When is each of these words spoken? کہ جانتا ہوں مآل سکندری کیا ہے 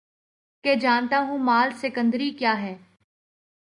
کہ 0.63 0.75
جانتا 0.75 1.19
ہوں 1.19 1.37
مآل 1.39 1.71
سکندری 1.81 2.29
کیا 2.31 2.61
ہے 2.61 2.75